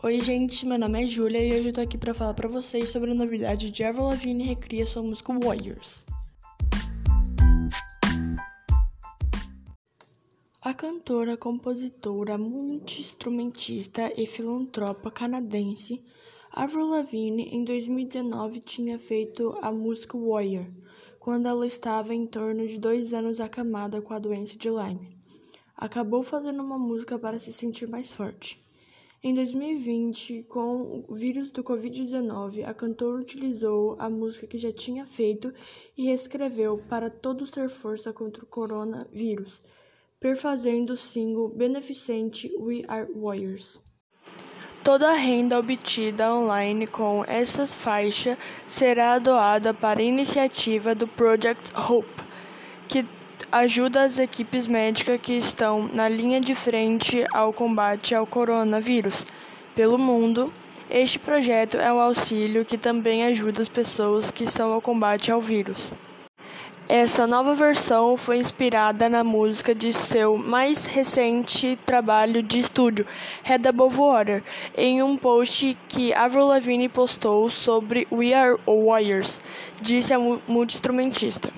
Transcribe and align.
Oi, 0.00 0.20
gente, 0.20 0.64
meu 0.64 0.78
nome 0.78 1.02
é 1.02 1.06
Júlia 1.08 1.44
e 1.44 1.58
hoje 1.58 1.70
eu 1.70 1.72
tô 1.72 1.80
aqui 1.80 1.98
para 1.98 2.14
falar 2.14 2.32
para 2.32 2.48
vocês 2.48 2.88
sobre 2.88 3.10
a 3.10 3.14
novidade 3.16 3.68
de 3.68 3.82
Avril 3.82 4.04
Lavigne 4.04 4.44
recria 4.44 4.86
sua 4.86 5.02
música 5.02 5.36
Warriors. 5.36 6.06
A 10.62 10.72
cantora, 10.72 11.36
compositora, 11.36 12.38
multi-instrumentista 12.38 14.12
e 14.16 14.24
filantropa 14.24 15.10
canadense 15.10 16.00
Avril 16.52 16.86
Lavigne 16.86 17.48
em 17.52 17.64
2019 17.64 18.60
tinha 18.60 19.00
feito 19.00 19.58
a 19.60 19.72
música 19.72 20.16
Warrior, 20.16 20.66
quando 21.18 21.48
ela 21.48 21.66
estava 21.66 22.14
em 22.14 22.24
torno 22.24 22.64
de 22.68 22.78
dois 22.78 23.12
anos 23.12 23.40
acamada 23.40 24.00
com 24.00 24.14
a 24.14 24.20
doença 24.20 24.56
de 24.56 24.70
Lyme. 24.70 25.18
Acabou 25.76 26.22
fazendo 26.22 26.62
uma 26.62 26.78
música 26.78 27.18
para 27.18 27.40
se 27.40 27.52
sentir 27.52 27.90
mais 27.90 28.12
forte. 28.12 28.67
Em 29.20 29.34
2020, 29.34 30.44
com 30.44 31.04
o 31.08 31.12
vírus 31.12 31.50
do 31.50 31.64
Covid-19, 31.64 32.64
a 32.64 32.72
cantora 32.72 33.20
utilizou 33.20 33.96
a 33.98 34.08
música 34.08 34.46
que 34.46 34.56
já 34.56 34.70
tinha 34.70 35.04
feito 35.04 35.52
e 35.96 36.04
reescreveu 36.04 36.78
para 36.88 37.10
todos 37.10 37.50
ter 37.50 37.68
força 37.68 38.12
contra 38.12 38.44
o 38.44 38.46
coronavírus, 38.46 39.60
perfazendo 40.20 40.92
o 40.92 40.96
single 40.96 41.48
beneficente 41.48 42.48
We 42.60 42.82
Are 42.86 43.12
Warriors. 43.12 43.82
Toda 44.84 45.10
a 45.10 45.14
renda 45.14 45.58
obtida 45.58 46.32
online 46.32 46.86
com 46.86 47.24
essa 47.24 47.66
faixa 47.66 48.38
será 48.68 49.18
doada 49.18 49.74
para 49.74 49.98
a 49.98 50.04
iniciativa 50.04 50.94
do 50.94 51.08
Project 51.08 51.72
Hope, 51.76 52.22
ajuda 53.50 54.02
as 54.02 54.18
equipes 54.18 54.66
médicas 54.66 55.18
que 55.20 55.32
estão 55.32 55.88
na 55.92 56.08
linha 56.08 56.40
de 56.40 56.54
frente 56.54 57.24
ao 57.32 57.52
combate 57.52 58.14
ao 58.14 58.26
coronavírus 58.26 59.24
pelo 59.74 59.98
mundo. 59.98 60.52
Este 60.90 61.18
projeto 61.18 61.76
é 61.76 61.92
um 61.92 62.00
auxílio 62.00 62.64
que 62.64 62.76
também 62.76 63.24
ajuda 63.24 63.62
as 63.62 63.68
pessoas 63.68 64.30
que 64.30 64.44
estão 64.44 64.72
ao 64.72 64.80
combate 64.80 65.30
ao 65.30 65.40
vírus. 65.40 65.90
Essa 66.88 67.26
nova 67.26 67.54
versão 67.54 68.16
foi 68.16 68.38
inspirada 68.38 69.10
na 69.10 69.22
música 69.22 69.74
de 69.74 69.92
seu 69.92 70.38
mais 70.38 70.86
recente 70.86 71.78
trabalho 71.84 72.42
de 72.42 72.58
estúdio, 72.58 73.06
Head 73.42 73.68
Above 73.68 73.96
Water, 73.96 74.42
em 74.74 75.02
um 75.02 75.14
post 75.14 75.76
que 75.86 76.14
Avril 76.14 76.46
Lavigne 76.46 76.88
postou 76.88 77.50
sobre 77.50 78.08
We 78.10 78.32
Are 78.32 78.58
Warriors, 78.66 79.38
disse 79.82 80.14
a 80.14 80.18
multi-instrumentista. 80.18 81.52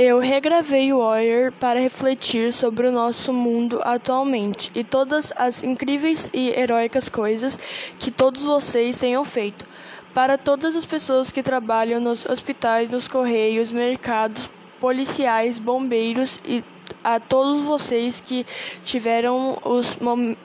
Eu 0.00 0.20
regravei 0.20 0.92
o 0.92 1.00
Warrior 1.00 1.50
para 1.50 1.80
refletir 1.80 2.52
sobre 2.52 2.86
o 2.86 2.92
nosso 2.92 3.32
mundo 3.32 3.80
atualmente 3.82 4.70
e 4.72 4.84
todas 4.84 5.32
as 5.34 5.64
incríveis 5.64 6.30
e 6.32 6.50
heróicas 6.50 7.08
coisas 7.08 7.58
que 7.98 8.08
todos 8.12 8.42
vocês 8.42 8.96
tenham 8.96 9.24
feito. 9.24 9.66
Para 10.14 10.38
todas 10.38 10.76
as 10.76 10.84
pessoas 10.84 11.32
que 11.32 11.42
trabalham 11.42 12.00
nos 12.00 12.24
hospitais, 12.26 12.88
nos 12.88 13.08
correios, 13.08 13.72
mercados, 13.72 14.48
policiais, 14.80 15.58
bombeiros 15.58 16.38
e 16.44 16.62
a 17.02 17.18
todos 17.18 17.62
vocês 17.62 18.20
que 18.20 18.46
tiveram 18.84 19.58
os 19.64 19.98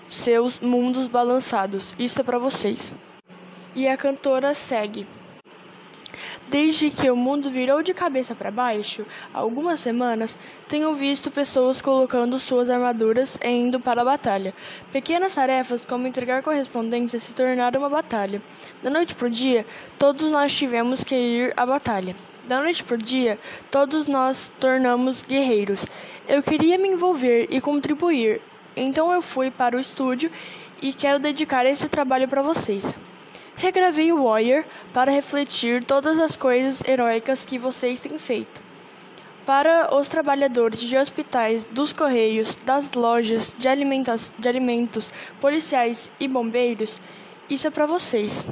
seus 0.09 0.59
mundos 0.61 1.05
balançados. 1.05 1.95
Isso 1.99 2.19
é 2.19 2.23
para 2.23 2.39
vocês. 2.39 2.91
E 3.75 3.87
a 3.87 3.95
cantora 3.95 4.55
segue. 4.55 5.05
Desde 6.49 6.89
que 6.89 7.09
o 7.09 7.15
mundo 7.15 7.49
virou 7.49 7.81
de 7.81 7.93
cabeça 7.93 8.35
para 8.35 8.51
baixo, 8.51 9.05
há 9.33 9.39
algumas 9.39 9.79
semanas, 9.79 10.37
tenho 10.67 10.93
visto 10.95 11.31
pessoas 11.31 11.81
colocando 11.81 12.39
suas 12.39 12.69
armaduras 12.69 13.37
e 13.43 13.49
indo 13.49 13.79
para 13.79 14.01
a 14.01 14.05
batalha. 14.05 14.53
Pequenas 14.91 15.35
tarefas 15.35 15.85
como 15.85 16.07
entregar 16.07 16.43
correspondência 16.43 17.19
se 17.19 17.33
tornaram 17.33 17.79
uma 17.79 17.89
batalha. 17.89 18.41
Da 18.81 18.89
noite 18.89 19.15
para 19.15 19.27
o 19.27 19.31
dia, 19.31 19.65
todos 19.97 20.29
nós 20.31 20.55
tivemos 20.55 21.03
que 21.03 21.15
ir 21.15 21.53
à 21.57 21.65
batalha. 21.65 22.15
Da 22.47 22.61
noite 22.61 22.83
para 22.83 22.95
o 22.95 22.97
dia, 22.97 23.39
todos 23.71 24.07
nós 24.07 24.51
tornamos 24.59 25.21
guerreiros. 25.21 25.85
Eu 26.27 26.43
queria 26.43 26.77
me 26.77 26.89
envolver 26.89 27.47
e 27.49 27.61
contribuir, 27.61 28.41
então 28.75 29.11
eu 29.11 29.21
fui 29.21 29.49
para 29.49 29.77
o 29.77 29.79
estúdio 29.79 30.29
e 30.81 30.91
quero 30.93 31.19
dedicar 31.19 31.65
esse 31.65 31.87
trabalho 31.87 32.27
para 32.27 32.41
vocês. 32.41 32.93
Regravei 33.55 34.11
o 34.11 34.23
Warrior 34.23 34.65
para 34.93 35.11
refletir 35.11 35.83
todas 35.83 36.19
as 36.19 36.35
coisas 36.35 36.81
heróicas 36.87 37.45
que 37.45 37.59
vocês 37.59 37.99
têm 37.99 38.17
feito. 38.17 38.61
Para 39.45 39.93
os 39.95 40.07
trabalhadores 40.07 40.79
de 40.79 40.97
hospitais, 40.97 41.65
dos 41.65 41.93
correios, 41.93 42.55
das 42.65 42.91
lojas 42.91 43.53
de, 43.57 43.67
de 44.39 44.47
alimentos, 44.47 45.11
policiais 45.39 46.09
e 46.19 46.27
bombeiros, 46.27 47.01
isso 47.49 47.67
é 47.67 47.69
para 47.69 47.85
vocês. 47.85 48.45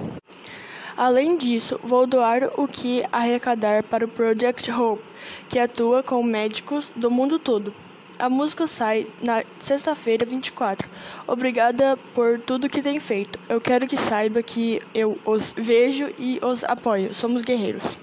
Além 0.96 1.38
disso, 1.38 1.80
vou 1.84 2.06
doar 2.06 2.52
o 2.58 2.68
que 2.68 3.04
arrecadar 3.12 3.84
para 3.84 4.06
o 4.06 4.10
Project 4.10 4.70
Hope, 4.70 5.04
que 5.50 5.58
atua 5.58 6.04
com 6.04 6.22
médicos 6.22 6.92
do 6.96 7.10
mundo 7.10 7.40
todo. 7.40 7.74
A 8.22 8.30
música 8.30 8.68
sai 8.68 9.08
na 9.20 9.44
sexta-feira 9.59 10.28
24. 10.28 10.88
Obrigada 11.26 11.98
por 12.14 12.40
tudo 12.40 12.70
que 12.70 12.80
tem 12.80 13.00
feito. 13.00 13.40
Eu 13.50 13.59
quero 13.59 13.88
que 13.88 13.98
saiba 13.98 14.44
que 14.44 14.80
eu 14.94 15.18
os 15.26 15.56
vejo 15.58 16.14
e 16.20 16.40
os 16.44 16.64
apoio. 16.64 17.16
Somos 17.16 17.44
guerreiros. 17.44 17.98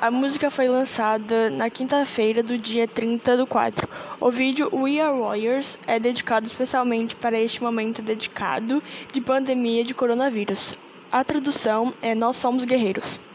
A 0.00 0.12
música 0.12 0.48
foi 0.48 0.68
lançada 0.68 1.50
na 1.50 1.68
quinta-feira 1.68 2.40
do 2.40 2.56
dia 2.56 2.86
30 2.86 3.36
do 3.36 3.48
4. 3.48 3.88
O 4.20 4.30
vídeo 4.30 4.70
We 4.72 5.00
Are 5.00 5.18
Warriors 5.18 5.76
é 5.88 5.98
dedicado 5.98 6.46
especialmente 6.46 7.16
para 7.16 7.36
este 7.36 7.60
momento 7.60 8.00
dedicado 8.00 8.80
de 9.12 9.20
pandemia 9.20 9.82
de 9.82 9.92
coronavírus. 9.92 10.74
A 11.10 11.24
tradução 11.24 11.92
é 12.00 12.14
Nós 12.14 12.36
Somos 12.36 12.64
Guerreiros. 12.64 13.18